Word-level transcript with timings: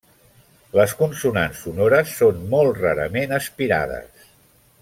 Les 0.77 0.95
consonants 1.01 1.61
sonores 1.67 2.15
són 2.23 2.41
molt 2.57 2.81
rarament 2.87 3.39
aspirades. 3.41 4.29